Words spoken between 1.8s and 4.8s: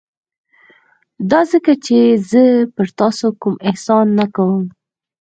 چې زه پر تاسو کوم احسان نه کوم.